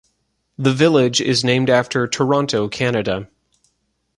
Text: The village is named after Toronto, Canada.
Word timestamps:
The 0.57 0.73
village 0.73 1.21
is 1.21 1.43
named 1.43 1.69
after 1.69 2.07
Toronto, 2.07 2.67
Canada. 2.67 3.29